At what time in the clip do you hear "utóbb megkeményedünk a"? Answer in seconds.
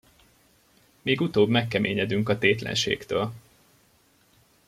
1.21-2.37